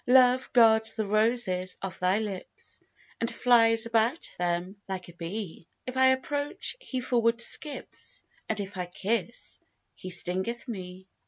Love 0.07 0.51
guards 0.53 0.95
the 0.95 1.05
roses 1.05 1.77
of 1.83 1.99
thy 1.99 2.17
lips, 2.17 2.81
And 3.19 3.29
flies 3.29 3.85
about 3.85 4.33
them 4.39 4.77
like 4.89 5.09
a 5.09 5.13
bee: 5.13 5.67
If 5.85 5.95
I 5.95 6.07
approach, 6.07 6.75
he 6.79 6.99
forward 6.99 7.39
skips, 7.39 8.23
And 8.49 8.59
if 8.59 8.77
I 8.77 8.87
kiss, 8.87 9.59
he 9.93 10.09
stingeth 10.09 10.67
me. 10.67 11.07